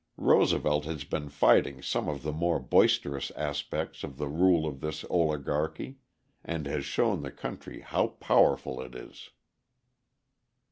[0.17, 5.05] Roosevelt has been fighting some of the more boisterous aspects of the rule of this
[5.11, 5.99] oligarchy
[6.43, 9.29] and has showed the country how powerful it is!